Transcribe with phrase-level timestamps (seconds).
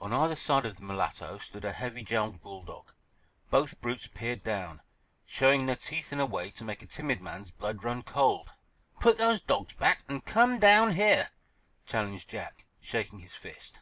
[0.00, 2.94] On either side of the mulatto stood a heavy jowled bull dog.
[3.50, 4.80] Both brutes peered down,
[5.26, 8.52] showing their teeth in a way to make a timid man's blood run cold.
[9.00, 11.28] "Put those dogs back and come down here,"
[11.84, 13.80] challenged Jack, shaking his fist.